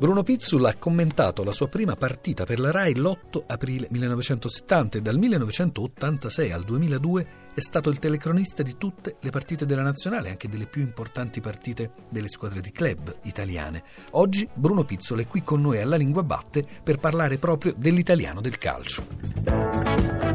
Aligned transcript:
Bruno 0.00 0.22
Pizzul 0.22 0.64
ha 0.64 0.76
commentato 0.76 1.44
la 1.44 1.52
sua 1.52 1.68
prima 1.68 1.94
partita 1.94 2.46
per 2.46 2.58
la 2.58 2.70
RAI 2.70 2.96
l'8 2.96 3.42
aprile 3.46 3.86
1970 3.90 4.96
e 4.96 5.02
dal 5.02 5.18
1986 5.18 6.52
al 6.52 6.64
2002 6.64 7.26
è 7.52 7.60
stato 7.60 7.90
il 7.90 7.98
telecronista 7.98 8.62
di 8.62 8.78
tutte 8.78 9.16
le 9.20 9.28
partite 9.28 9.66
della 9.66 9.82
nazionale, 9.82 10.30
anche 10.30 10.48
delle 10.48 10.64
più 10.64 10.80
importanti 10.80 11.42
partite 11.42 11.92
delle 12.08 12.30
squadre 12.30 12.62
di 12.62 12.72
club 12.72 13.14
italiane. 13.24 13.82
Oggi 14.12 14.48
Bruno 14.54 14.84
Pizzul 14.84 15.20
è 15.20 15.26
qui 15.26 15.42
con 15.42 15.60
noi 15.60 15.82
alla 15.82 15.96
Lingua 15.96 16.22
Batte 16.22 16.64
per 16.82 16.96
parlare 16.96 17.36
proprio 17.36 17.74
dell'italiano 17.76 18.40
del 18.40 18.56
calcio. 18.56 20.29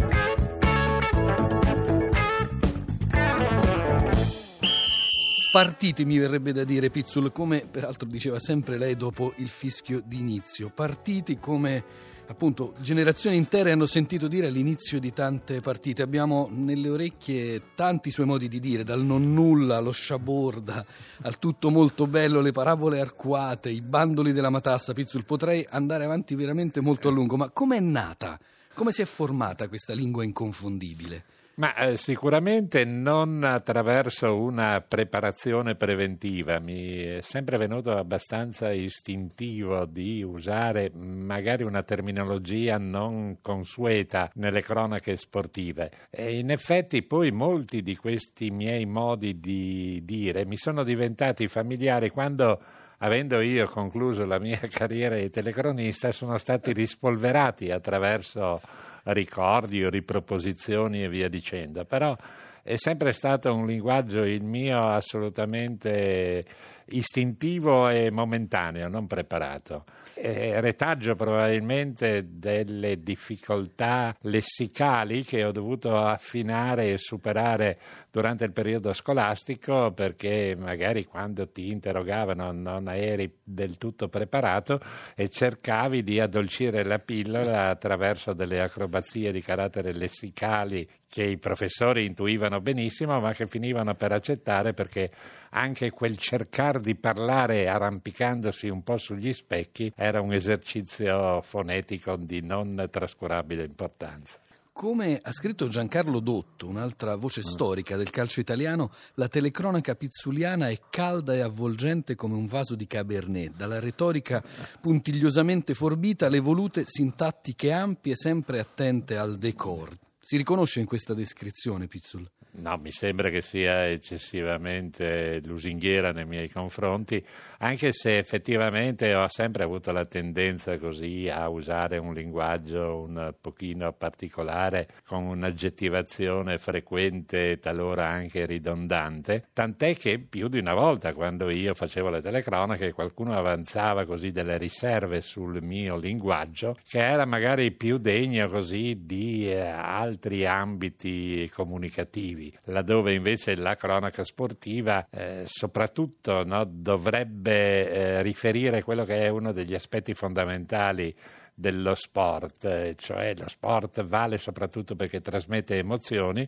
Partiti 5.55 6.04
mi 6.04 6.18
verrebbe 6.18 6.51
da 6.51 6.65
dire 6.65 6.89
Pizzul, 6.89 7.32
come 7.32 7.61
peraltro 7.61 8.09
diceva 8.09 8.39
sempre 8.39 8.77
lei 8.77 8.97
dopo 8.97 9.32
il 9.37 9.47
fischio 9.47 10.01
d'inizio. 10.04 10.69
Partiti 10.69 11.39
come 11.39 11.82
appunto 12.27 12.73
generazioni 12.82 13.37
intere 13.37 13.71
hanno 13.71 13.86
sentito 13.86 14.27
dire 14.27 14.47
all'inizio 14.47 14.99
di 14.99 15.13
tante 15.13 15.61
partite. 15.61 16.01
Abbiamo 16.01 16.49
nelle 16.51 16.89
orecchie 16.89 17.71
tanti 17.73 18.11
suoi 18.11 18.25
modi 18.25 18.49
di 18.49 18.60
dire, 18.60 18.83
dal 18.83 19.01
non 19.01 19.33
nulla 19.33 19.77
allo 19.77 19.93
sciaborda, 19.93 20.86
al 21.21 21.39
tutto 21.39 21.69
molto 21.69 22.05
bello, 22.05 22.41
le 22.41 22.51
parabole 22.51 22.99
arcuate, 22.99 23.69
i 23.69 23.79
bandoli 23.79 24.33
della 24.33 24.49
matassa. 24.49 24.91
Pizzul, 24.91 25.24
potrei 25.24 25.65
andare 25.69 26.04
avanti 26.04 26.35
veramente 26.35 26.82
molto 26.82 27.07
a 27.07 27.11
lungo, 27.11 27.37
ma 27.37 27.49
com'è 27.49 27.79
nata? 27.79 28.37
Come 28.74 28.91
si 28.91 29.01
è 29.01 29.05
formata 29.05 29.69
questa 29.69 29.93
lingua 29.93 30.25
inconfondibile? 30.25 31.24
Ma 31.57 31.73
eh, 31.75 31.95
sicuramente 31.95 32.83
non 32.83 33.44
attraverso 33.45 34.38
una 34.38 34.81
preparazione 34.81 35.75
preventiva, 35.75 36.59
mi 36.59 36.97
è 36.97 37.21
sempre 37.21 37.57
venuto 37.57 37.91
abbastanza 37.95 38.73
istintivo 38.73 39.85
di 39.85 40.21
usare 40.21 40.91
magari 40.93 41.63
una 41.63 41.81
terminologia 41.83 42.77
non 42.77 43.38
consueta 43.41 44.30
nelle 44.33 44.61
cronache 44.61 45.15
sportive. 45.15 45.91
E 46.09 46.38
in 46.38 46.52
effetti 46.52 47.03
poi 47.03 47.31
molti 47.31 47.81
di 47.81 47.95
questi 47.95 48.52
miei 48.52 48.85
modi 48.85 49.39
di 49.39 50.02
dire 50.03 50.45
mi 50.45 50.58
sono 50.58 50.83
diventati 50.83 51.47
familiari 51.47 52.09
quando 52.09 52.59
avendo 53.06 53.39
io 53.39 53.67
concluso 53.67 54.25
la 54.25 54.39
mia 54.39 54.59
carriera 54.67 55.16
di 55.16 55.30
telecronista 55.30 56.11
sono 56.11 56.38
stati 56.38 56.73
rispolverati 56.73 57.70
attraverso 57.72 58.59
ricordi 59.03 59.84
o 59.84 59.89
riproposizioni 59.89 61.03
e 61.03 61.09
via 61.09 61.30
dicendo, 61.30 61.86
però 61.86 62.17
è 62.64 62.76
sempre 62.78 63.14
stato 63.14 63.53
un 63.53 63.67
linguaggio 63.67 64.23
il 64.23 64.44
mio 64.44 64.80
assolutamente 64.88 66.44
istintivo 66.88 67.89
e 67.89 68.09
momentaneo, 68.09 68.88
non 68.88 69.06
preparato. 69.06 69.86
È 70.14 70.59
retaggio 70.59 71.16
probabilmente 71.16 72.26
delle 72.28 73.02
difficoltà 73.02 74.16
lessicali 74.22 75.23
che 75.23 75.44
ho 75.44 75.52
dovuto 75.52 75.95
affinare 75.95 76.92
e 76.92 76.98
superare 76.98 77.78
durante 78.16 78.45
il 78.45 78.53
periodo 78.53 78.94
scolastico 78.94 79.91
perché 79.91 80.55
magari 80.58 81.03
quando 81.03 81.49
ti 81.49 81.69
interrogavano 81.69 82.53
non 82.53 82.88
eri 82.88 83.30
del 83.44 83.77
tutto 83.77 84.08
preparato 84.08 84.80
e 85.16 85.27
cercavi 85.27 86.02
di 86.02 86.21
addolcire 86.21 86.86
la 86.86 86.99
pillola 86.99 87.67
attraverso 87.67 88.31
delle 88.31 88.61
acrobazie 88.61 89.33
di 89.33 89.41
carattere 89.41 89.91
lessicali 89.91 90.88
che 91.09 91.23
i 91.23 91.38
professori 91.38 92.05
intuivano 92.05 92.61
benissimo 92.61 93.19
ma 93.19 93.33
che 93.33 93.47
finivano 93.47 93.95
per 93.95 94.13
accettare 94.13 94.73
perché 94.73 95.11
anche 95.49 95.91
quel 95.91 96.16
cercare 96.16 96.80
di 96.80 96.95
parlare 96.95 97.67
arrampicandosi 97.67 98.69
un 98.69 98.81
po' 98.81 98.95
sugli 98.95 99.33
specchi 99.33 99.91
era 99.93 100.21
un 100.21 100.31
esercizio 100.31 101.42
fonetico 101.42 102.15
di 102.15 102.42
non 102.42 102.87
trascurabile 102.89 103.65
importanza. 103.65 104.39
Come 104.77 105.21
ha 105.23 105.31
scritto 105.31 105.69
Giancarlo 105.69 106.19
Dotto, 106.19 106.67
un'altra 106.67 107.15
voce 107.15 107.39
mm. 107.39 107.49
storica 107.49 107.95
del 107.95 108.09
calcio 108.09 108.41
italiano, 108.41 108.91
la 109.13 109.30
telecronaca 109.30 109.95
pizzuliana 109.95 110.67
è 110.67 110.77
calda 110.89 111.33
e 111.33 111.39
avvolgente 111.39 112.15
come 112.15 112.36
un 112.36 112.45
vaso 112.45 112.75
di 112.75 112.85
Cabernet, 112.85 113.55
dalla 113.55 113.80
retorica 113.80 114.43
puntigliosamente 114.81 115.73
forbita 115.75 116.25
alle 116.25 116.41
volute 116.41 116.83
sintattiche 116.85 117.71
ampie, 117.71 118.17
sempre 118.17 118.59
attente 118.59 119.15
al 119.15 119.37
decor. 119.37 119.97
Si 120.19 120.35
riconosce 120.35 120.81
in 120.81 120.87
questa 120.87 121.14
descrizione, 121.14 121.87
Pizzul? 121.87 122.30
No, 122.58 122.77
mi 122.77 122.92
sembra 122.92 123.30
che 123.30 123.42
sia 123.42 123.89
eccessivamente 123.89 125.42
lusinghiera 125.43 126.11
nei 126.11 126.26
miei 126.26 126.49
confronti, 126.49 127.23
anche 127.60 127.92
se 127.92 128.18
effettivamente 128.18 129.14
ho 129.14 129.28
sempre 129.28 129.64
avuto 129.64 129.92
la 129.92 130.06
tendenza 130.06 130.78
così 130.78 131.28
a 131.30 131.50
usare 131.50 131.98
un 131.98 132.14
linguaggio 132.14 133.02
un 133.02 133.34
pochino 133.42 133.92
particolare, 133.92 134.88
con 135.06 135.26
un'aggettivazione 135.26 136.58
frequente, 136.58 137.60
talora 137.60 138.08
anche 138.08 138.46
ridondante, 138.46 139.48
tant'è 139.52 139.96
che 139.96 140.20
più 140.20 140.48
di 140.48 140.60
una 140.60 140.74
volta 140.74 141.14
quando 141.14 141.50
io 141.50 141.74
facevo 141.74 142.10
le 142.10 142.22
telecronache 142.22 142.94
qualcuno 142.94 143.34
avanzava 143.34 144.06
così 144.06 144.32
delle 144.32 144.58
riserve 144.58 145.20
sul 145.20 145.62
mio 145.62 145.98
linguaggio, 145.98 146.78
che 146.88 147.04
era 147.06 147.26
magari 147.26 147.72
più 147.74 147.98
degno 147.98 148.48
così 148.48 149.02
di 149.06 149.52
eh, 149.52 149.60
altri 149.60 150.46
ambiti 150.46 151.50
comunicativi 151.54 152.45
sportivi, 152.46 152.54
laddove 152.66 153.14
invece 153.14 153.56
la 153.56 153.76
cronaca 153.76 154.24
sportiva 154.24 155.08
eh, 155.10 155.44
soprattutto 155.46 156.44
no, 156.44 156.64
dovrebbe 156.66 157.90
eh, 157.90 158.22
riferire 158.22 158.84
quello 158.84 159.06
che 159.06 159.22
è 159.22 159.28
uno 159.30 159.52
degli 159.52 159.74
aspetti 159.74 160.14
fondamentali 160.14 161.16
dello 161.54 161.96
sport, 161.96 162.66
eh, 162.66 162.96
cioè 162.98 163.34
lo 163.38 163.48
sport 163.48 164.04
vale 164.04 164.38
soprattutto 164.38 164.96
perché 164.96 165.22
trasmette 165.22 165.78
emozioni 165.78 166.48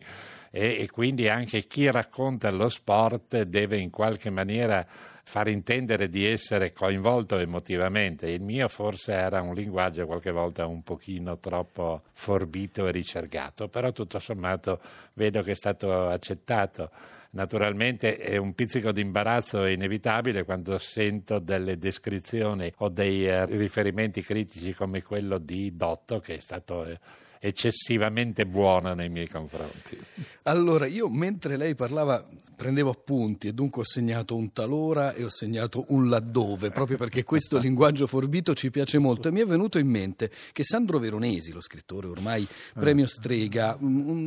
e, 0.50 0.80
e, 0.80 0.90
quindi 0.90 1.28
anche 1.28 1.66
chi 1.66 1.90
racconta 1.90 2.50
lo 2.50 2.68
sport 2.68 3.42
deve 3.42 3.78
in 3.78 3.90
qualche 3.90 4.30
maniera 4.30 4.86
far 5.28 5.48
intendere 5.48 6.08
di 6.08 6.26
essere 6.26 6.72
coinvolto 6.72 7.36
emotivamente. 7.36 8.30
Il 8.30 8.40
mio 8.40 8.66
forse 8.68 9.12
era 9.12 9.42
un 9.42 9.54
linguaggio 9.54 10.06
qualche 10.06 10.30
volta 10.30 10.66
un 10.66 10.82
pochino 10.82 11.38
troppo 11.38 12.02
forbito 12.12 12.86
e 12.86 12.92
ricercato, 12.92 13.68
però 13.68 13.92
tutto 13.92 14.18
sommato 14.18 14.80
vedo 15.12 15.42
che 15.42 15.50
è 15.50 15.54
stato 15.54 16.08
accettato. 16.08 16.90
Naturalmente 17.30 18.16
è 18.16 18.38
un 18.38 18.54
pizzico 18.54 18.90
di 18.90 19.02
imbarazzo 19.02 19.66
inevitabile 19.66 20.44
quando 20.44 20.78
sento 20.78 21.38
delle 21.38 21.76
descrizioni 21.76 22.72
o 22.78 22.88
dei 22.88 23.28
eh, 23.28 23.44
riferimenti 23.44 24.22
critici 24.22 24.72
come 24.72 25.02
quello 25.02 25.36
di 25.36 25.76
Dotto, 25.76 26.20
che 26.20 26.36
è 26.36 26.40
stato 26.40 26.86
eh, 26.86 26.98
eccessivamente 27.40 28.46
buona 28.46 28.94
nei 28.94 29.08
miei 29.08 29.28
confronti. 29.28 29.98
Allora, 30.44 30.86
io 30.86 31.08
mentre 31.08 31.56
lei 31.56 31.74
parlava 31.74 32.24
prendevo 32.56 32.90
appunti 32.90 33.48
e 33.48 33.52
dunque 33.52 33.82
ho 33.82 33.84
segnato 33.84 34.34
un 34.34 34.52
talora 34.52 35.14
e 35.14 35.24
ho 35.24 35.28
segnato 35.28 35.84
un 35.88 36.08
laddove, 36.08 36.70
proprio 36.70 36.96
perché 36.96 37.22
questo 37.22 37.58
linguaggio 37.58 38.06
forbito 38.06 38.54
ci 38.54 38.70
piace 38.70 38.98
molto 38.98 39.28
e 39.28 39.30
mi 39.30 39.40
è 39.40 39.46
venuto 39.46 39.78
in 39.78 39.88
mente 39.88 40.30
che 40.52 40.64
Sandro 40.64 40.98
Veronesi, 40.98 41.52
lo 41.52 41.60
scrittore 41.60 42.08
ormai 42.08 42.46
premio 42.74 43.06
strega, 43.06 43.78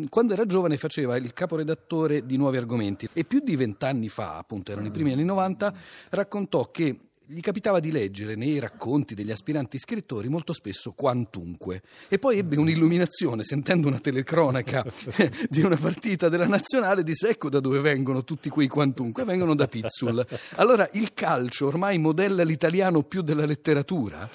quando 0.10 0.34
era 0.34 0.46
giovane 0.46 0.78
faceva 0.78 1.18
il 1.18 1.34
caporedattore 1.34 2.26
di 2.26 2.38
Nuovi 2.38 2.58
Argomenti 2.58 3.10
e 3.14 3.26
più 3.26 3.40
di 3.40 3.56
vent'anni 3.56 4.10
fa, 4.10 4.38
appunto 4.38 4.72
erano 4.72 4.88
i 4.88 4.92
primi 4.92 5.12
anni 5.12 5.26
90, 5.26 5.74
raccontò 6.10 6.72
che 6.72 7.11
gli 7.34 7.40
capitava 7.40 7.80
di 7.80 7.94
leggere 7.94 8.36
nei 8.36 8.60
racconti 8.60 9.16
degli 9.16 9.32
aspiranti 9.32 9.80
scrittori 9.80 10.28
molto 10.28 10.52
spesso 10.52 10.92
quantunque. 10.92 11.82
E 12.10 12.20
poi 12.20 12.38
ebbe 12.38 12.58
un'illuminazione 12.58 13.44
sentendo 13.44 13.88
una 13.88 14.00
telecronaca 14.00 14.84
di 15.48 15.62
una 15.62 15.78
partita 15.78 16.28
della 16.28 16.46
nazionale 16.46 17.04
disse 17.04 17.30
ecco 17.30 17.50
da 17.50 17.62
dove 17.62 17.80
vengono 17.80 18.26
tutti 18.26 18.50
quei 18.50 18.68
quantunque 18.68 19.24
vengono 19.24 19.56
da 19.56 19.68
Pizzul 19.68 20.26
allora 20.56 20.90
il 20.94 21.14
calcio 21.14 21.68
ormai 21.68 21.98
modella 21.98 22.44
l'italiano 22.44 23.04
più 23.04 23.22
della 23.22 23.46
letteratura 23.46 24.30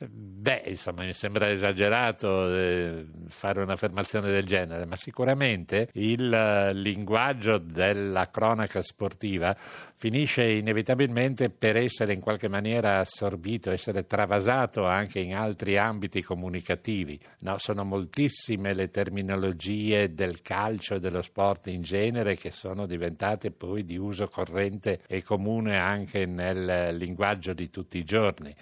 Beh, 0.00 0.62
insomma, 0.66 1.02
mi 1.02 1.12
sembra 1.12 1.50
esagerato 1.50 2.54
eh, 2.54 3.04
fare 3.26 3.62
un'affermazione 3.62 4.30
del 4.30 4.44
genere, 4.44 4.84
ma 4.86 4.94
sicuramente 4.94 5.88
il 5.94 6.32
eh, 6.32 6.72
linguaggio 6.72 7.58
della 7.58 8.30
cronaca 8.30 8.80
sportiva 8.80 9.56
finisce 9.96 10.44
inevitabilmente 10.44 11.50
per 11.50 11.76
essere 11.76 12.12
in 12.12 12.20
qualche 12.20 12.46
maniera 12.46 13.00
assorbito, 13.00 13.72
essere 13.72 14.06
travasato 14.06 14.84
anche 14.86 15.18
in 15.18 15.34
altri 15.34 15.76
ambiti 15.76 16.22
comunicativi. 16.22 17.18
No, 17.40 17.58
sono 17.58 17.82
moltissime 17.82 18.74
le 18.74 18.90
terminologie 18.90 20.14
del 20.14 20.42
calcio 20.42 20.94
e 20.94 21.00
dello 21.00 21.22
sport 21.22 21.66
in 21.66 21.82
genere 21.82 22.36
che 22.36 22.52
sono 22.52 22.86
diventate 22.86 23.50
poi 23.50 23.84
di 23.84 23.96
uso 23.96 24.28
corrente 24.28 25.00
e 25.08 25.24
comune 25.24 25.76
anche 25.76 26.24
nel 26.24 26.94
linguaggio 26.96 27.52
di 27.52 27.68
tutti 27.68 27.98
i 27.98 28.04
giorni 28.04 28.54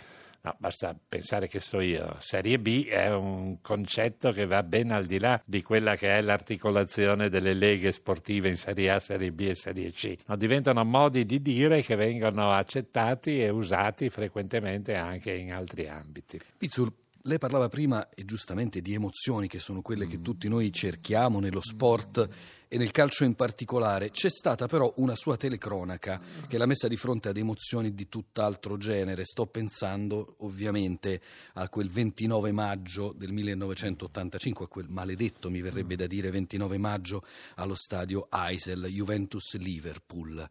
No, 0.47 0.55
basta 0.59 0.97
pensare 1.09 1.49
che 1.49 1.59
so 1.59 1.81
io. 1.81 2.19
Serie 2.21 2.61
B 2.61 2.87
è 2.87 3.13
un 3.13 3.61
concetto 3.61 4.31
che 4.31 4.47
va 4.47 4.63
ben 4.63 4.93
al 4.93 5.05
di 5.05 5.19
là 5.19 5.43
di 5.45 5.61
quella 5.61 5.97
che 5.97 6.19
è 6.19 6.21
l'articolazione 6.21 7.29
delle 7.29 7.53
leghe 7.53 7.91
sportive 7.91 8.49
in 8.49 8.57
Serie 8.57 8.93
A, 8.93 9.01
Serie 9.01 9.33
B 9.33 9.41
e 9.41 9.57
Serie 9.57 9.91
C. 9.91 10.15
No, 10.29 10.37
diventano 10.37 10.85
modi 10.85 11.27
di 11.27 11.43
dire 11.43 11.83
che 11.83 11.97
vengono 11.97 12.53
accettati 12.53 13.41
e 13.41 13.49
usati 13.49 14.09
frequentemente 14.09 14.95
anche 14.95 15.33
in 15.33 15.53
altri 15.53 15.89
ambiti. 15.89 16.39
Pizzul, 16.57 16.93
lei 17.26 17.38
parlava 17.38 17.69
prima, 17.69 18.08
e 18.11 18.25
giustamente, 18.25 18.81
di 18.81 18.94
emozioni 18.94 19.49
che 19.49 19.58
sono 19.58 19.82
quelle 19.82 20.06
che 20.06 20.23
tutti 20.23 20.49
noi 20.49 20.73
cerchiamo 20.73 21.40
nello 21.40 21.61
sport 21.61 22.28
e 22.69 22.78
nel 22.78 22.93
calcio 22.93 23.25
in 23.25 23.34
particolare. 23.34 24.11
C'è 24.11 24.31
stata 24.31 24.67
però 24.69 24.93
una 24.99 25.17
sua 25.17 25.37
telecronaca 25.37 26.20
che 26.46 26.56
l'ha 26.56 26.67
messa 26.67 26.87
di 26.87 26.96
fronte 26.96 27.28
ad 27.28 27.37
emozioni 27.37 27.94
di 27.94 28.08
tutt'altro 28.08 28.76
genere. 28.76 29.25
Sto 29.25 29.46
pensando 29.46 30.37
ovviamente 30.38 31.20
a 31.55 31.69
quel 31.69 31.90
29 31.90 32.52
maggio 32.52 33.12
del 33.17 33.32
1985, 33.32 34.64
a 34.64 34.69
quel 34.69 34.87
maledetto, 34.88 35.50
mi 35.50 35.61
verrebbe 35.61 35.96
da 35.96 36.06
dire, 36.06 36.31
29 36.31 36.78
maggio 36.78 37.23
allo 37.56 37.75
stadio 37.75 38.28
Eisel, 38.31 38.87
Juventus-Liverpool. 38.87 40.49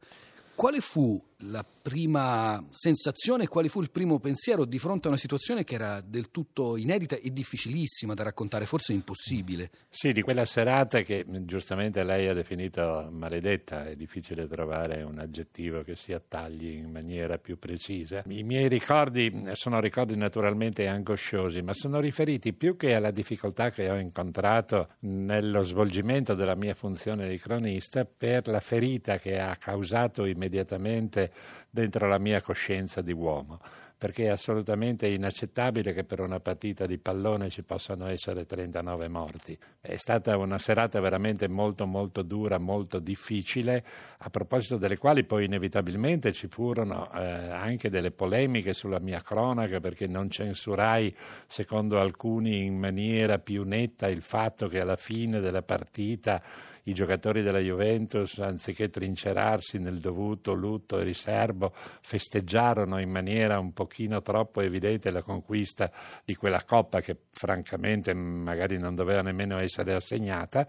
Quale 0.56 0.80
fu 0.80 1.22
la 1.40 1.66
prima 1.82 2.64
sensazione, 2.70 3.48
quale 3.48 3.68
fu 3.68 3.82
il 3.82 3.92
primo 3.92 4.20
pensiero 4.20 4.66
di 4.66 4.80
fronte 4.80 5.08
a 5.08 5.10
una 5.12 5.20
situazione 5.20 5.64
che 5.64 5.76
era 5.76 6.02
del 6.02 6.32
tutto 6.32 6.78
inedita 6.78 7.18
e 7.18 7.32
difficilissima 7.32 8.14
da 8.14 8.24
raccontare, 8.24 8.66
forse 8.66 8.94
impossibile? 8.94 9.70
Sì, 9.90 10.14
di 10.14 10.22
quella 10.22 10.46
serata 10.46 11.02
che 11.02 11.26
giustamente 11.44 12.04
lei 12.04 12.28
ha 12.28 12.34
definito 12.34 13.08
maledetta, 13.12 13.86
è 13.86 13.96
difficile 13.96 14.48
trovare 14.48 15.04
un 15.04 15.20
aggettivo 15.20 15.84
che 15.84 15.96
si 15.96 16.14
attagli 16.14 16.70
in 16.70 16.90
maniera 16.90 17.38
più 17.38 17.60
precisa. 17.60 18.24
I 18.28 18.44
miei 18.44 18.68
ricordi 18.68 19.32
sono 19.54 19.80
ricordi 19.80 20.16
naturalmente 20.16 20.88
angosciosi, 20.88 21.62
ma 21.62 21.74
sono 21.74 22.00
riferiti 22.00 22.54
più 22.54 22.78
che 22.78 22.96
alla 22.96 23.12
difficoltà 23.12 23.70
che 23.70 23.90
ho 23.90 23.98
incontrato 23.98 24.90
nello 25.02 25.62
svolgimento 25.62 26.34
della 26.34 26.56
mia 26.56 26.74
funzione 26.74 27.28
di 27.28 27.38
cronista 27.38 28.06
per 28.06 28.48
la 28.48 28.60
ferita 28.60 29.18
che 29.18 29.38
ha 29.38 29.56
causato 29.58 30.26
immediatamente 30.26 31.25
dentro 31.70 32.08
la 32.08 32.18
mia 32.18 32.42
coscienza 32.42 33.02
di 33.02 33.12
uomo, 33.12 33.60
perché 33.98 34.26
è 34.26 34.30
assolutamente 34.30 35.08
inaccettabile 35.08 35.94
che 35.94 36.04
per 36.04 36.20
una 36.20 36.40
partita 36.40 36.86
di 36.86 36.98
pallone 36.98 37.50
ci 37.50 37.64
possano 37.64 38.08
essere 38.08 38.46
39 38.46 39.08
morti. 39.08 39.58
È 39.80 39.96
stata 39.96 40.38
una 40.38 40.60
serata 40.60 41.00
veramente 41.00 41.48
molto 41.48 41.86
molto 41.86 42.22
dura, 42.22 42.58
molto 42.58 43.00
difficile, 43.00 43.84
a 44.18 44.30
proposito 44.30 44.78
delle 44.78 44.98
quali 44.98 45.24
poi 45.24 45.46
inevitabilmente 45.46 46.34
ci 46.34 46.48
furono 46.48 47.12
eh, 47.14 47.20
anche 47.22 47.90
delle 47.90 48.12
polemiche 48.12 48.74
sulla 48.74 49.00
mia 49.00 49.22
cronaca, 49.22 49.80
perché 49.80 50.08
non 50.08 50.30
censurai, 50.30 51.16
secondo 51.48 52.00
alcuni, 52.00 52.66
in 52.66 52.78
maniera 52.78 53.40
più 53.40 53.64
netta 53.64 54.08
il 54.08 54.22
fatto 54.22 54.68
che 54.68 54.80
alla 54.80 54.98
fine 54.98 55.40
della 55.40 55.62
partita 55.62 56.42
i 56.88 56.94
giocatori 56.94 57.42
della 57.42 57.60
Juventus, 57.60 58.38
anziché 58.40 58.90
trincerarsi 58.90 59.80
nel 59.80 60.00
dovuto 60.00 60.54
lutto 60.54 61.00
e 61.00 61.04
riservo, 61.04 61.74
festeggiarono 62.02 63.00
in 63.00 63.10
maniera 63.10 63.58
un 63.58 63.74
pochino 63.86 64.22
troppo 64.24 64.62
evidente 64.62 65.12
la 65.12 65.22
conquista 65.22 65.92
di 66.26 66.36
quella 66.36 66.64
coppa 66.66 67.02
che 67.02 67.16
francamente 67.32 68.14
magari 68.16 68.80
non 68.80 68.96
doveva 68.96 69.22
nemmeno 69.22 69.60
essere 69.60 69.94
assegnata 69.94 70.68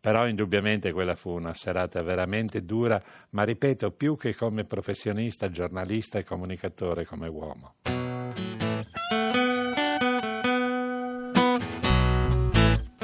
però 0.00 0.26
indubbiamente 0.26 0.92
quella 0.92 1.14
fu 1.14 1.30
una 1.30 1.54
serata 1.54 2.02
veramente 2.02 2.62
dura, 2.62 3.02
ma 3.30 3.42
ripeto, 3.42 3.90
più 3.92 4.18
che 4.18 4.34
come 4.34 4.64
professionista, 4.64 5.48
giornalista 5.48 6.18
e 6.18 6.24
comunicatore, 6.24 7.06
come 7.06 7.26
uomo. 7.26 7.76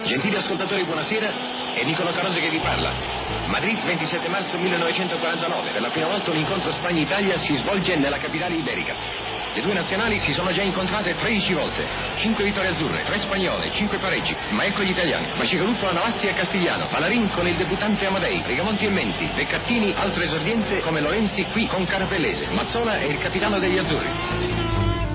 Gentili 0.05 0.37
ascoltatori, 0.37 0.85
buonasera. 0.85 1.31
È 1.73 1.85
Nicola 1.85 2.11
Caronte 2.11 2.41
che 2.41 2.51
vi 2.51 2.59
parla. 2.59 3.31
Madrid, 3.47 3.83
27 3.83 4.29
marzo 4.29 4.59
1949. 4.59 5.73
Per 5.73 5.81
la 5.81 5.91
prima 5.91 6.09
volta 6.09 6.31
un 6.31 6.37
incontro 6.37 6.73
Spagna-Italia 6.73 7.39
si 7.39 7.57
svolge 7.57 7.97
nella 7.97 8.19
capitale 8.19 8.57
iberica. 8.57 9.30
Le 9.53 9.63
due 9.63 9.75
nazionali 9.75 10.21
si 10.21 10.33
sono 10.33 10.53
già 10.53 10.63
incontrate 10.63 11.17
13 11.17 11.55
volte. 11.55 11.85
5 12.17 12.45
vittorie 12.45 12.71
azzurre, 12.71 13.03
3 13.03 13.21
spagnole, 13.23 13.73
5 13.73 13.99
pareggi. 13.99 14.35
Ma 14.51 14.65
ecco 14.65 14.85
gli 14.85 14.91
italiani. 14.91 15.27
Macigaluppo 15.35 15.89
a 15.89 15.93
Navazzi 15.93 16.27
e 16.27 16.35
Castigliano. 16.35 16.87
Palarin 16.87 17.29
con 17.31 17.49
il 17.49 17.57
debuttante 17.57 18.07
Amadei. 18.07 18.43
Rigamonti 18.47 18.87
e 18.87 18.91
Menti. 18.91 19.29
Beccattini, 19.35 19.93
altro 19.97 20.23
esordiente 20.23 20.81
come 20.81 21.01
Lorenzi 21.01 21.45
qui 21.47 21.67
con 21.67 21.85
Carapellese. 21.85 22.49
Mazzola 22.51 23.01
è 23.01 23.05
il 23.05 23.19
capitano 23.19 23.59
degli 23.59 23.79
azzurri. 23.79 25.10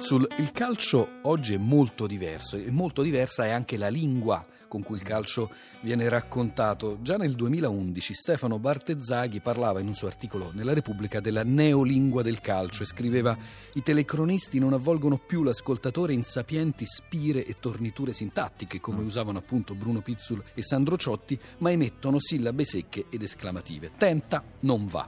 Pizzul, 0.00 0.26
il 0.38 0.50
calcio 0.50 1.18
oggi 1.24 1.52
è 1.52 1.58
molto 1.58 2.06
diverso 2.06 2.56
e 2.56 2.70
molto 2.70 3.02
diversa 3.02 3.44
è 3.44 3.50
anche 3.50 3.76
la 3.76 3.88
lingua 3.88 4.42
con 4.66 4.82
cui 4.82 4.96
il 4.96 5.02
calcio 5.02 5.50
viene 5.82 6.08
raccontato. 6.08 6.98
Già 7.02 7.16
nel 7.16 7.34
2011 7.34 8.14
Stefano 8.14 8.58
Bartezzaghi 8.58 9.40
parlava 9.40 9.80
in 9.80 9.88
un 9.88 9.94
suo 9.94 10.06
articolo 10.06 10.52
nella 10.54 10.72
Repubblica 10.72 11.20
della 11.20 11.42
neolingua 11.42 12.22
del 12.22 12.40
calcio 12.40 12.84
e 12.84 12.86
scriveva 12.86 13.36
i 13.74 13.82
telecronisti 13.82 14.58
non 14.58 14.72
avvolgono 14.72 15.18
più 15.18 15.42
l'ascoltatore 15.42 16.14
in 16.14 16.22
sapienti 16.22 16.86
spire 16.86 17.44
e 17.44 17.56
torniture 17.60 18.14
sintattiche 18.14 18.80
come 18.80 19.02
usavano 19.02 19.38
appunto 19.38 19.74
Bruno 19.74 20.00
Pizzul 20.00 20.42
e 20.54 20.62
Sandro 20.62 20.96
Ciotti, 20.96 21.38
ma 21.58 21.72
emettono 21.72 22.18
sillabe 22.18 22.64
secche 22.64 23.06
ed 23.10 23.22
esclamative. 23.22 23.90
Tenta, 23.98 24.42
non 24.60 24.86
va. 24.86 25.06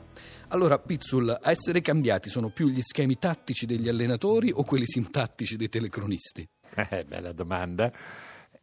Allora, 0.52 0.78
Pizzul, 0.78 1.30
a 1.30 1.50
essere 1.50 1.80
cambiati 1.80 2.28
sono 2.28 2.50
più 2.50 2.68
gli 2.68 2.82
schemi 2.82 3.18
tattici 3.18 3.64
degli 3.64 3.88
allenatori 3.88 4.50
o 4.50 4.64
quelli 4.64 4.84
sintattici 4.84 5.56
dei 5.56 5.70
telecronisti? 5.70 6.46
Eh, 6.74 7.04
bella 7.08 7.32
domanda. 7.32 7.90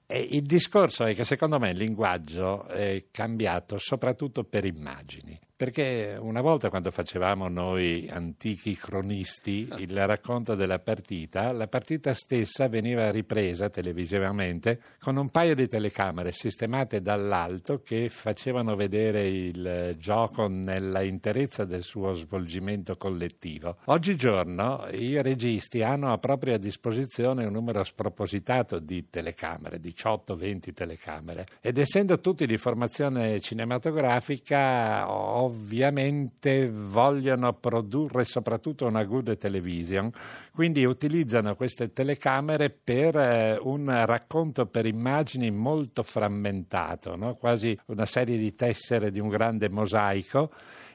E 0.06 0.28
il 0.32 0.44
discorso 0.44 1.06
è 1.06 1.16
che 1.16 1.24
secondo 1.24 1.58
me 1.58 1.72
il 1.72 1.78
linguaggio 1.78 2.68
è 2.68 3.06
cambiato 3.10 3.80
soprattutto 3.80 4.44
per 4.44 4.66
immagini. 4.66 5.40
Perché 5.60 6.16
una 6.18 6.40
volta 6.40 6.70
quando 6.70 6.90
facevamo 6.90 7.50
noi 7.50 8.10
antichi 8.10 8.78
cronisti 8.78 9.68
il 9.80 10.08
racconto 10.08 10.56
della 10.56 10.80
partita, 10.80 11.52
la 11.52 11.68
partita 11.68 12.14
stessa 12.14 12.70
veniva 12.70 13.12
ripresa 13.12 13.70
televisivamente 13.70 14.80
con 15.02 15.18
un 15.18 15.28
paio 15.28 15.56
di 15.56 15.68
telecamere 15.68 16.32
sistemate 16.32 17.02
dall'alto 17.02 17.82
che 17.84 18.08
facevano 18.08 18.78
vedere 18.78 19.28
il 19.28 19.98
gioco 20.00 20.48
nella 20.48 21.04
interezza 21.04 21.66
del 21.66 21.84
suo 21.84 22.14
svolgimento 22.14 22.96
collettivo. 22.96 23.80
Oggigiorno 23.88 24.88
i 24.92 25.22
registi 25.22 25.82
hanno 25.82 26.14
a 26.14 26.18
propria 26.20 26.58
disposizione 26.58 27.44
un 27.44 27.52
numero 27.52 27.84
spropositato 27.84 28.80
di 28.80 29.10
telecamere, 29.10 29.82
18-20 29.82 30.74
telecamere, 30.74 31.46
ed 31.60 31.78
essendo 31.78 32.22
tutti 32.22 32.48
di 32.48 32.56
formazione 32.56 33.42
cinematografica 33.42 35.12
ho 35.12 35.48
ovviamente 35.50 36.70
vogliono 36.70 37.54
produrre 37.54 38.24
soprattutto 38.24 38.86
una 38.86 39.04
good 39.04 39.38
television, 39.38 40.12
quindi 40.54 40.86
utilizzano 40.86 41.56
queste 41.56 41.92
telecamere 41.92 42.70
per 42.70 43.16
eh, 43.18 43.60
un 43.62 44.06
racconto 44.06 44.68
per 44.68 44.86
immagini 44.86 45.52
molto 45.52 46.04
frammentato, 46.04 47.16
no? 47.16 47.36
quasi 47.36 47.78
una 47.88 48.06
serie 48.06 48.38
di 48.38 48.56
tessere 48.56 49.12
di 49.12 49.20
un 49.20 49.30
grande 49.30 49.70
mosaico 49.70 50.52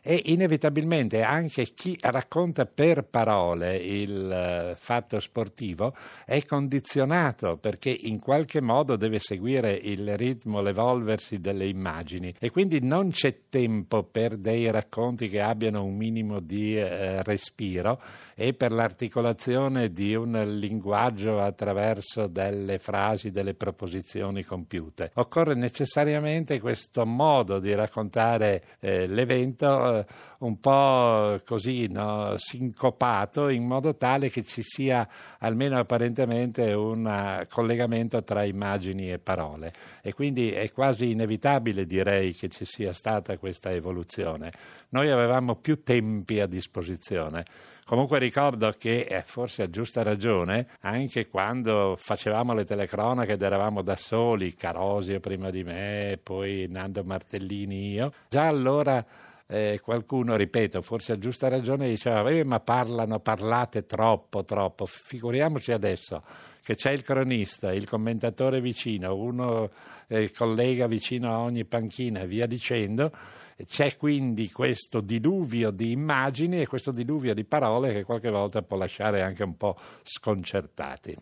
e 0.07 0.21
inevitabilmente 0.27 1.23
anche 1.23 1.65
chi 1.73 1.97
racconta 1.99 2.67
per 2.67 3.05
parole 3.05 3.77
il 3.77 4.31
eh, 4.31 4.75
fatto 4.77 5.19
sportivo 5.19 5.97
è 6.27 6.45
condizionato 6.45 7.57
perché 7.57 7.97
in 8.03 8.21
qualche 8.21 8.61
modo 8.61 8.97
deve 8.97 9.19
seguire 9.19 9.73
il 9.73 10.15
ritmo, 10.19 10.61
l'evolversi 10.61 11.41
delle 11.41 11.67
immagini 11.67 12.35
e 12.39 12.51
quindi 12.51 12.85
non 12.85 13.13
c'è 13.13 13.45
tempo 13.49 14.03
per 14.03 14.37
dei 14.45 14.71
racconti 14.71 15.31
che 15.31 15.41
abbiano 15.41 15.83
un 15.83 15.97
minimo 15.97 16.39
di 16.39 16.77
eh, 16.77 17.23
respiro 17.23 17.99
e 18.35 18.53
per 18.53 18.73
l'articolazione 18.73 19.91
di 19.91 20.15
un 20.15 20.33
linguaggio 20.59 21.41
attraverso 21.41 22.27
delle 22.27 22.79
frasi, 22.79 23.31
delle 23.31 23.55
proposizioni 23.55 24.43
compiute. 24.43 25.13
Occorre 25.15 25.55
necessariamente 25.55 26.61
questo 26.61 27.07
modo 27.07 27.59
di 27.59 27.73
raccontare 27.75 28.65
eh, 28.81 29.07
l'evento 29.07 30.01
eh, 30.01 30.07
un 30.41 30.61
po' 30.61 31.41
così 31.47 31.87
no, 31.91 32.35
sincopato 32.37 33.49
in 33.49 33.65
modo 33.65 33.97
tale 33.97 34.29
che 34.29 34.43
ci 34.43 34.61
sia 34.63 35.09
almeno 35.39 35.79
apparentemente 35.79 36.73
un 36.73 37.47
collegamento 37.49 38.23
tra 38.23 38.45
immagini 38.45 39.11
e 39.11 39.19
parole 39.19 39.73
e 40.03 40.13
quindi 40.13 40.51
è 40.51 40.71
quasi 40.73 41.11
inevitabile 41.13 41.87
direi 41.87 42.35
che 42.35 42.49
ci 42.49 42.65
sia 42.67 42.93
stata 42.93 43.39
questa 43.39 43.71
evoluzione. 43.71 44.34
Noi 44.91 45.11
avevamo 45.11 45.57
più 45.57 45.83
tempi 45.83 46.41
a 46.41 46.47
disposizione. 46.47 47.45
Comunque 47.85 48.19
ricordo 48.19 48.75
che, 48.79 49.03
eh, 49.03 49.23
forse 49.23 49.63
a 49.63 49.69
giusta 49.69 50.03
ragione, 50.03 50.69
anche 50.81 51.29
quando 51.29 51.97
facevamo 51.99 52.55
le 52.55 52.65
telecronache 52.65 53.33
ed 53.33 53.43
eravamo 53.43 53.83
da 53.83 53.97
soli, 53.97 54.55
Carosio 54.55 55.21
prima 55.21 55.51
di 55.51 55.63
me, 55.65 56.19
poi 56.23 56.67
Nando 56.71 57.05
Martellini 57.05 57.93
io, 57.93 58.11
già 58.31 58.47
allora 58.47 59.05
eh, 59.47 59.81
qualcuno, 59.83 60.37
ripeto, 60.37 60.81
forse 60.81 61.13
a 61.13 61.19
giusta 61.19 61.49
ragione 61.49 61.87
diceva 61.87 62.27
eh, 62.31 62.43
ma 62.45 62.61
parlano, 62.61 63.21
parlate 63.21 63.85
troppo, 63.85 64.45
troppo, 64.45 64.87
figuriamoci 64.87 65.71
adesso 65.73 66.23
che 66.63 66.77
c'è 66.77 66.93
il 66.93 67.03
cronista, 67.03 67.75
il 67.75 67.87
commentatore 67.87 68.63
vicino, 68.63 69.15
uno 69.15 69.71
eh, 70.09 70.33
collega 70.33 70.87
vicino 70.87 71.31
a 71.31 71.41
ogni 71.41 71.67
panchina 71.67 72.21
e 72.21 72.27
via 72.27 72.47
dicendo, 72.47 73.13
c'è 73.67 73.97
quindi 73.97 74.51
questo 74.51 75.01
diluvio 75.01 75.71
di 75.71 75.93
immagini 75.93 76.61
e 76.61 76.67
questo 76.67 76.91
diluvio 76.91 77.35
di 77.35 77.45
parole 77.45 77.93
che 77.93 78.05
qualche 78.05 78.31
volta 78.31 78.63
può 78.63 78.77
lasciare 78.77 79.23
anche 79.23 79.43
un 79.43 79.57
po' 79.57 79.77
sconcertati. 80.03 81.17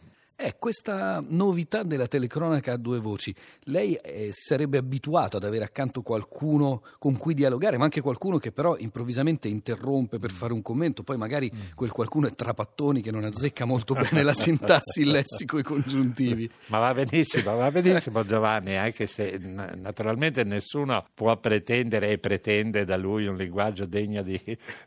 Eh, 0.44 0.56
questa 0.58 1.22
novità 1.24 1.84
della 1.84 2.08
telecronaca 2.08 2.72
a 2.72 2.76
due 2.76 2.98
voci, 2.98 3.32
lei 3.66 3.94
eh, 3.94 4.30
si 4.32 4.42
sarebbe 4.48 4.76
abituato 4.76 5.36
ad 5.36 5.44
avere 5.44 5.62
accanto 5.62 6.02
qualcuno 6.02 6.82
con 6.98 7.16
cui 7.16 7.32
dialogare, 7.32 7.78
ma 7.78 7.84
anche 7.84 8.00
qualcuno 8.00 8.38
che 8.38 8.50
però 8.50 8.76
improvvisamente 8.76 9.46
interrompe 9.46 10.18
per 10.18 10.32
fare 10.32 10.52
un 10.52 10.60
commento, 10.60 11.04
poi 11.04 11.16
magari 11.16 11.48
mm. 11.54 11.76
quel 11.76 11.92
qualcuno 11.92 12.26
è 12.26 12.32
Trapattoni 12.32 13.02
che 13.02 13.12
non 13.12 13.22
azzecca 13.22 13.64
molto 13.66 13.94
bene 13.94 14.24
la 14.24 14.34
sintassi, 14.34 15.02
il 15.02 15.10
lessico, 15.12 15.60
i 15.60 15.62
congiuntivi. 15.62 16.50
Ma 16.66 16.80
va 16.80 16.92
benissimo, 16.92 17.54
va 17.54 17.70
benissimo 17.70 18.24
Giovanni, 18.24 18.76
anche 18.76 19.06
se 19.06 19.38
naturalmente 19.38 20.42
nessuno 20.42 21.06
può 21.14 21.36
pretendere 21.36 22.08
e 22.08 22.18
pretende 22.18 22.84
da 22.84 22.96
lui 22.96 23.26
un 23.26 23.36
linguaggio 23.36 23.86
degno 23.86 24.22
di, 24.22 24.40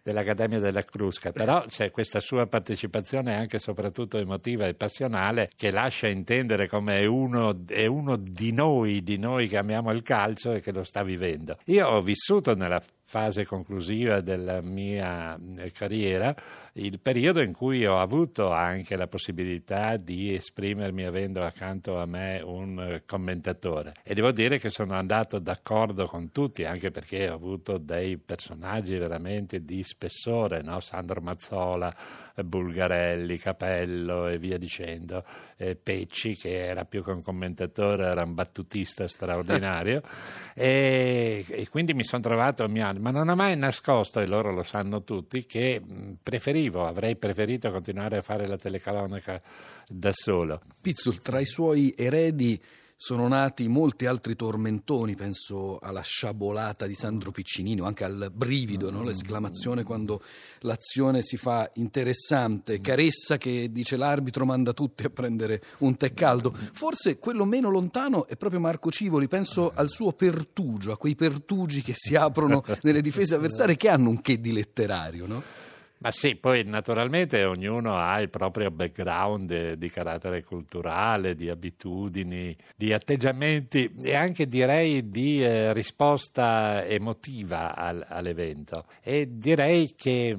dell'Accademia 0.04 0.60
della 0.60 0.84
Crusca, 0.84 1.32
però 1.32 1.64
c'è 1.66 1.92
questa 1.92 2.20
sua 2.20 2.46
partecipazione 2.46 3.38
anche 3.38 3.56
e 3.56 3.60
soprattutto 3.60 4.18
emotiva 4.18 4.66
e 4.66 4.74
passionale 4.74 5.44
che 5.56 5.72
lascia 5.72 6.08
intendere 6.08 6.68
come 6.68 7.00
è 7.00 7.06
uno, 7.06 7.64
è 7.68 7.86
uno 7.86 8.16
di 8.16 8.52
noi, 8.52 9.04
di 9.04 9.18
noi 9.18 9.48
che 9.48 9.58
amiamo 9.58 9.92
il 9.92 10.02
calcio 10.02 10.54
e 10.54 10.62
che 10.62 10.72
lo 10.72 10.84
sta 10.84 11.04
vivendo. 11.04 11.58
Io 11.66 11.88
ho 11.88 12.02
vissuto 12.02 12.56
nella 12.56 12.82
fase 13.06 13.46
conclusiva 13.46 14.20
della 14.20 14.62
mia 14.62 15.38
eh, 15.58 15.72
carriera, 15.72 16.36
il 16.74 17.00
periodo 17.00 17.42
in 17.42 17.54
cui 17.54 17.86
ho 17.86 18.00
avuto 18.00 18.52
anche 18.52 18.96
la 18.98 19.08
possibilità 19.08 19.96
di 19.96 20.34
esprimermi 20.34 21.06
avendo 21.06 21.42
accanto 21.44 22.00
a 22.00 22.06
me 22.06 22.42
un 22.44 22.80
eh, 22.80 23.04
commentatore. 23.06 23.94
E 24.04 24.14
devo 24.14 24.32
dire 24.32 24.58
che 24.60 24.70
sono 24.70 24.96
andato 24.96 25.40
d'accordo 25.40 26.08
con 26.08 26.32
tutti, 26.32 26.64
anche 26.64 26.92
perché 26.92 27.30
ho 27.30 27.36
avuto 27.36 27.78
dei 27.78 28.18
personaggi 28.18 28.98
veramente 28.98 29.64
di 29.64 29.84
spessore, 29.84 30.62
no? 30.64 30.80
Sandro 30.80 31.22
Mazzola, 31.22 31.96
Bulgarelli, 32.44 33.38
Capello 33.38 34.28
e 34.28 34.38
via 34.38 34.58
dicendo, 34.58 35.24
eh, 35.58 35.76
Pecci 35.76 36.36
che 36.36 36.66
era 36.66 36.84
più 36.84 37.04
che 37.04 37.12
un 37.12 37.22
commentatore, 37.22 38.06
era 38.06 38.24
un 38.24 38.34
battutista 38.34 39.08
straordinario 39.08 40.02
e, 40.54 41.46
e, 41.48 41.70
quindi 41.70 41.94
mi 41.94 42.04
sono 42.04 42.22
trovato 42.22 42.64
a 42.64 42.68
mio 43.00 43.12
ma 43.12 43.12
non 43.12 43.30
ho 43.30 43.36
mai 43.36 43.56
nascosto, 43.58 44.20
e 44.20 44.25
loro 44.25 44.52
lo 44.52 44.64
sanno 44.64 45.04
tutti, 45.04 45.46
che 45.46 45.82
preferivo, 46.22 46.86
avrei 46.86 47.16
preferito 47.16 47.72
continuare 47.72 48.18
a 48.18 48.22
fare 48.22 48.48
la 48.48 48.58
telecronaca 48.58 49.42
da 49.88 50.12
solo. 50.12 50.62
Pizzul, 50.82 51.22
tra 51.22 51.40
i 51.40 51.46
suoi 51.46 51.94
eredi 51.96 52.62
sono 52.98 53.28
nati 53.28 53.68
molti 53.68 54.06
altri 54.06 54.36
tormentoni, 54.36 55.16
penso 55.16 55.80
alla 55.80 56.02
sciabolata 56.02 56.88
di 56.88 56.94
Sandro 56.94 57.32
Piccinino, 57.32 57.86
anche 57.86 58.06
al 58.06 58.32
brivido, 58.34 58.90
no? 58.90 59.04
l'esclamazione 59.04 59.84
quando 59.84 60.22
l'azione 60.60 61.22
si 61.22 61.36
fa 61.36 61.70
interessante, 61.75 62.80
Caressa 62.80 63.38
che 63.38 63.70
dice 63.72 63.98
l'arbitro 63.98 64.46
manda 64.46 64.72
tutti 64.72 65.04
a 65.06 65.10
prendere 65.10 65.62
un 65.80 65.98
tè 65.98 66.14
caldo. 66.14 66.56
Forse 66.72 67.20
quello 67.20 67.44
meno 67.44 67.70
lontano 67.70 68.28
è 68.28 68.38
proprio 68.38 68.62
Marco 68.62 68.90
Civoli, 68.90 69.28
penso 69.28 69.72
al 69.75 69.90
suo 69.90 70.14
pertugio, 70.14 70.94
a 70.94 70.98
quei 70.98 71.16
pertugi 71.16 71.82
che 71.82 71.94
si 71.96 72.16
aprono 72.16 72.64
nelle 72.84 73.02
difese 73.02 73.36
avversarie 73.36 73.75
che 73.75 73.90
hanno 73.90 74.10
un 74.10 74.22
che 74.22 74.40
di 74.40 74.54
letterario, 74.54 75.28
no? 75.28 75.65
Ma 76.06 76.12
sì, 76.12 76.36
poi 76.36 76.64
naturalmente 76.64 77.44
ognuno 77.46 77.98
ha 77.98 78.22
il 78.22 78.30
proprio 78.30 78.70
background 78.70 79.72
di 79.72 79.90
carattere 79.90 80.44
culturale, 80.44 81.34
di 81.34 81.50
abitudini, 81.50 82.56
di 82.76 82.94
atteggiamenti 82.94 83.92
e 84.04 84.14
anche 84.14 84.48
direi 84.48 85.10
di 85.10 85.44
eh, 85.44 85.74
risposta 85.74 86.86
emotiva 86.86 87.76
al, 87.76 88.06
all'evento. 88.08 88.86
E 89.02 89.28
direi 89.32 89.96
che 89.96 90.38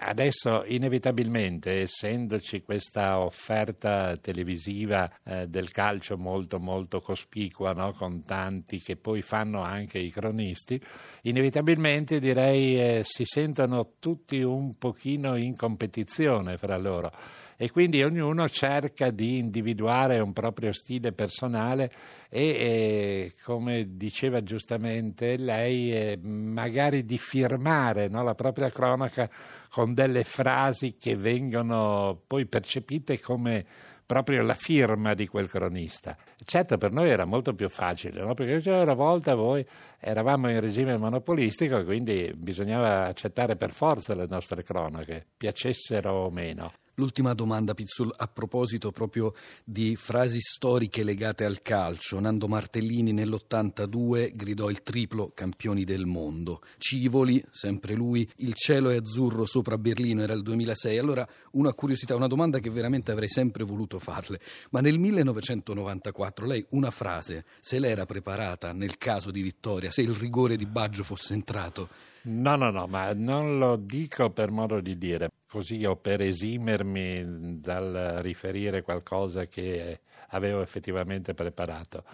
adesso 0.00 0.64
inevitabilmente, 0.66 1.80
essendoci 1.80 2.62
questa 2.62 3.20
offerta 3.20 4.16
televisiva 4.16 5.10
eh, 5.24 5.46
del 5.48 5.70
calcio 5.70 6.16
molto 6.16 6.58
molto 6.58 7.00
cospicua, 7.00 7.72
no? 7.72 7.92
con 7.92 8.22
tanti 8.24 8.78
che 8.78 8.96
poi 8.96 9.22
fanno 9.22 9.62
anche 9.62 9.98
i 9.98 10.10
cronisti, 10.10 10.80
inevitabilmente 11.22 12.18
direi 12.20 12.80
eh, 12.80 13.00
si 13.04 13.24
sentono 13.24 13.94
tutti 13.98 14.40
un 14.42 14.76
pochino 14.76 15.36
in 15.36 15.56
competizione 15.56 16.56
fra 16.56 16.76
loro 16.76 17.12
e 17.60 17.72
quindi 17.72 18.04
ognuno 18.04 18.48
cerca 18.48 19.10
di 19.10 19.38
individuare 19.38 20.20
un 20.20 20.32
proprio 20.32 20.72
stile 20.72 21.10
personale 21.10 21.90
e, 22.28 22.40
e 22.40 23.34
come 23.42 23.96
diceva 23.96 24.44
giustamente 24.44 25.36
lei, 25.36 25.92
eh, 25.92 26.18
magari 26.22 27.04
di 27.04 27.18
firmare 27.18 28.06
no, 28.06 28.22
la 28.22 28.36
propria 28.36 28.70
cronaca 28.70 29.28
con 29.70 29.92
delle 29.92 30.22
frasi 30.22 30.96
che 30.96 31.16
vengono 31.16 32.22
poi 32.28 32.46
percepite 32.46 33.18
come 33.20 33.66
proprio 34.06 34.42
la 34.42 34.54
firma 34.54 35.14
di 35.14 35.26
quel 35.26 35.50
cronista. 35.50 36.16
Certo, 36.44 36.78
per 36.78 36.92
noi 36.92 37.10
era 37.10 37.24
molto 37.24 37.54
più 37.54 37.68
facile, 37.68 38.22
no? 38.22 38.34
perché 38.34 38.70
una 38.70 38.94
volta 38.94 39.34
voi 39.34 39.66
eravamo 39.98 40.48
in 40.48 40.60
regime 40.60 40.96
monopolistico, 40.96 41.82
quindi 41.82 42.32
bisognava 42.36 43.06
accettare 43.06 43.56
per 43.56 43.72
forza 43.72 44.14
le 44.14 44.26
nostre 44.28 44.62
cronache, 44.62 45.26
piacessero 45.36 46.12
o 46.12 46.30
meno. 46.30 46.72
L'ultima 46.98 47.32
domanda, 47.32 47.74
Pizzul, 47.74 48.12
a 48.16 48.26
proposito 48.26 48.90
proprio 48.90 49.32
di 49.62 49.94
frasi 49.94 50.40
storiche 50.40 51.04
legate 51.04 51.44
al 51.44 51.62
calcio. 51.62 52.18
Nando 52.18 52.48
Martellini 52.48 53.12
nell'82 53.12 54.32
gridò 54.34 54.68
il 54.68 54.82
triplo 54.82 55.30
campioni 55.32 55.84
del 55.84 56.06
mondo. 56.06 56.60
Civoli, 56.76 57.40
sempre 57.52 57.94
lui, 57.94 58.28
il 58.38 58.54
cielo 58.54 58.90
è 58.90 58.96
azzurro 58.96 59.46
sopra 59.46 59.78
Berlino, 59.78 60.22
era 60.22 60.32
il 60.32 60.42
2006. 60.42 60.98
Allora, 60.98 61.24
una 61.52 61.72
curiosità, 61.72 62.16
una 62.16 62.26
domanda 62.26 62.58
che 62.58 62.68
veramente 62.68 63.12
avrei 63.12 63.28
sempre 63.28 63.62
voluto 63.62 64.00
farle. 64.00 64.40
Ma 64.70 64.80
nel 64.80 64.98
1994 64.98 66.46
lei 66.46 66.66
una 66.70 66.90
frase, 66.90 67.44
se 67.60 67.78
l'era 67.78 68.06
preparata 68.06 68.72
nel 68.72 68.98
caso 68.98 69.30
di 69.30 69.40
vittoria, 69.40 69.92
se 69.92 70.02
il 70.02 70.14
rigore 70.14 70.56
di 70.56 70.66
Baggio 70.66 71.04
fosse 71.04 71.32
entrato? 71.32 71.88
No, 72.30 72.56
no, 72.56 72.70
no, 72.70 72.86
ma 72.86 73.14
non 73.14 73.58
lo 73.58 73.76
dico 73.76 74.28
per 74.28 74.50
modo 74.50 74.80
di 74.80 74.98
dire, 74.98 75.30
così 75.48 75.86
o 75.86 75.96
per 75.96 76.20
esimermi 76.20 77.58
dal 77.58 78.18
riferire 78.20 78.82
qualcosa 78.82 79.46
che 79.46 80.00
avevo 80.28 80.60
effettivamente 80.60 81.32
preparato. 81.32 82.04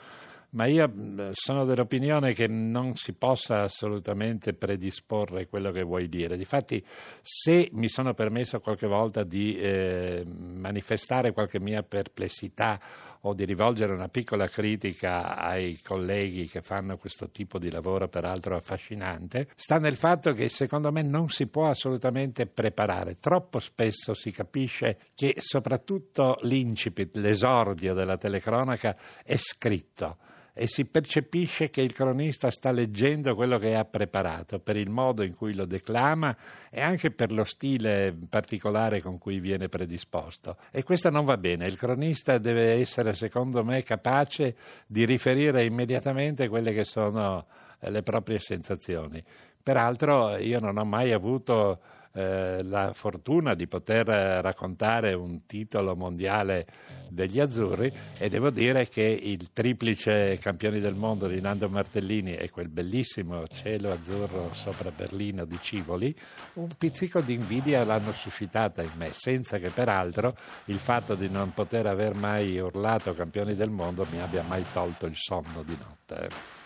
Ma 0.50 0.66
io 0.66 0.88
sono 1.32 1.64
dell'opinione 1.64 2.32
che 2.32 2.46
non 2.46 2.94
si 2.94 3.12
possa 3.14 3.62
assolutamente 3.62 4.52
predisporre 4.52 5.48
quello 5.48 5.72
che 5.72 5.82
vuoi 5.82 6.08
dire. 6.08 6.36
Difatti, 6.36 6.80
se 7.20 7.68
mi 7.72 7.88
sono 7.88 8.14
permesso 8.14 8.60
qualche 8.60 8.86
volta 8.86 9.24
di 9.24 9.56
eh, 9.56 10.22
manifestare 10.24 11.32
qualche 11.32 11.58
mia 11.58 11.82
perplessità 11.82 12.80
o 13.26 13.34
di 13.34 13.44
rivolgere 13.44 13.92
una 13.92 14.08
piccola 14.08 14.48
critica 14.48 15.36
ai 15.36 15.80
colleghi 15.82 16.46
che 16.46 16.62
fanno 16.62 16.96
questo 16.96 17.30
tipo 17.30 17.58
di 17.58 17.70
lavoro, 17.70 18.08
peraltro 18.08 18.56
affascinante, 18.56 19.48
sta 19.56 19.78
nel 19.78 19.96
fatto 19.96 20.32
che 20.32 20.48
secondo 20.48 20.90
me 20.92 21.02
non 21.02 21.28
si 21.28 21.46
può 21.46 21.68
assolutamente 21.68 22.46
preparare. 22.46 23.18
Troppo 23.20 23.58
spesso 23.60 24.14
si 24.14 24.30
capisce 24.30 24.98
che 25.14 25.34
soprattutto 25.38 26.38
l'incipit, 26.42 27.16
l'esordio 27.16 27.94
della 27.94 28.16
telecronaca 28.16 28.96
è 29.22 29.36
scritto 29.36 30.18
e 30.56 30.68
si 30.68 30.84
percepisce 30.84 31.68
che 31.68 31.82
il 31.82 31.92
cronista 31.92 32.48
sta 32.50 32.70
leggendo 32.70 33.34
quello 33.34 33.58
che 33.58 33.74
ha 33.74 33.84
preparato 33.84 34.60
per 34.60 34.76
il 34.76 34.88
modo 34.88 35.24
in 35.24 35.34
cui 35.34 35.52
lo 35.52 35.66
declama 35.66 36.34
e 36.70 36.80
anche 36.80 37.10
per 37.10 37.32
lo 37.32 37.42
stile 37.42 38.16
particolare 38.30 39.02
con 39.02 39.18
cui 39.18 39.40
viene 39.40 39.68
predisposto. 39.68 40.56
E 40.70 40.84
questo 40.84 41.10
non 41.10 41.24
va 41.24 41.36
bene. 41.36 41.66
Il 41.66 41.76
cronista 41.76 42.38
deve 42.38 42.74
essere, 42.74 43.14
secondo 43.14 43.64
me, 43.64 43.82
capace 43.82 44.54
di 44.86 45.04
riferire 45.04 45.64
immediatamente 45.64 46.48
quelle 46.48 46.72
che 46.72 46.84
sono 46.84 47.46
le 47.80 48.02
proprie 48.04 48.38
sensazioni. 48.38 49.22
Peraltro 49.60 50.36
io 50.36 50.60
non 50.60 50.78
ho 50.78 50.84
mai 50.84 51.10
avuto 51.10 51.80
eh, 52.16 52.62
la 52.62 52.92
fortuna 52.92 53.54
di 53.54 53.66
poter 53.66 54.06
raccontare 54.06 55.14
un 55.14 55.46
titolo 55.46 55.96
mondiale 55.96 56.66
degli 57.08 57.40
azzurri 57.40 57.92
e 58.18 58.28
devo 58.28 58.50
dire 58.50 58.88
che 58.88 59.02
il 59.02 59.52
triplice 59.52 60.38
campioni 60.38 60.80
del 60.80 60.94
mondo 60.94 61.26
di 61.26 61.40
Nando 61.40 61.68
Martellini 61.68 62.36
e 62.36 62.50
quel 62.50 62.68
bellissimo 62.68 63.46
cielo 63.48 63.90
azzurro 63.90 64.50
sopra 64.52 64.90
Berlino 64.90 65.44
di 65.44 65.58
Civoli 65.60 66.14
un 66.54 66.68
pizzico 66.78 67.20
di 67.20 67.34
invidia 67.34 67.84
l'hanno 67.84 68.12
suscitata 68.12 68.82
in 68.82 68.92
me 68.96 69.10
senza 69.12 69.58
che 69.58 69.70
peraltro 69.70 70.36
il 70.66 70.78
fatto 70.78 71.14
di 71.14 71.28
non 71.28 71.52
poter 71.52 71.86
aver 71.86 72.14
mai 72.14 72.58
urlato 72.58 73.12
campioni 73.14 73.54
del 73.54 73.70
mondo 73.70 74.06
mi 74.10 74.20
abbia 74.20 74.42
mai 74.42 74.64
tolto 74.72 75.06
il 75.06 75.16
sonno 75.16 75.62
di 75.64 75.76
notte. 75.80 76.62